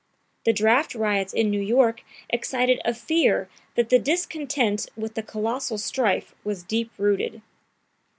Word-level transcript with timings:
The 0.45 0.51
draft 0.53 0.95
riots 0.95 1.31
in 1.31 1.51
New 1.51 1.61
York 1.61 2.01
excited 2.27 2.81
a 2.83 2.91
fear 2.95 3.49
that 3.75 3.89
the 3.91 3.99
discontent 3.99 4.87
with 4.97 5.13
the 5.13 5.21
colossal 5.21 5.77
strife 5.77 6.33
was 6.43 6.63
deep 6.63 6.91
rooted. 6.97 7.43